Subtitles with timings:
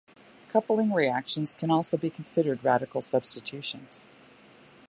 [0.49, 4.01] Coupling reactions can also be considered radical substitutions.